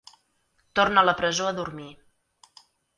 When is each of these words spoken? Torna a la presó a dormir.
Torna 0.79 1.03
a 1.05 1.09
la 1.11 1.15
presó 1.21 1.47
a 1.51 1.55
dormir. 1.61 1.95